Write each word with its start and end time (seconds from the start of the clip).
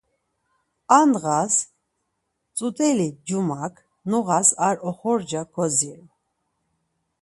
Ar 0.97 1.05
ndğas 1.09 1.55
tzut̆eli 2.55 3.07
cumak 3.27 3.75
noğas 4.09 4.49
ar 4.67 4.75
oxorca 4.89 5.41
kodziru. 5.53 6.05